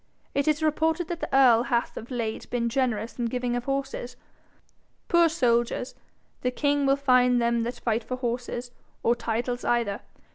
It 0.33 0.47
is 0.47 0.63
reported 0.63 1.09
that 1.09 1.19
the 1.19 1.29
earl 1.31 1.61
hath 1.61 1.95
of 1.95 2.09
late 2.09 2.49
been 2.49 2.69
generous 2.69 3.19
in 3.19 3.25
giving 3.25 3.55
of 3.55 3.65
horses. 3.65 4.15
Poor 5.07 5.29
soldiers 5.29 5.93
the 6.41 6.49
king 6.49 6.87
will 6.87 6.95
find 6.95 7.39
them 7.39 7.61
that 7.61 7.75
fight 7.79 8.03
for 8.03 8.17
horses, 8.17 8.71
or 9.03 9.13
titles 9.15 9.63
either. 9.63 9.99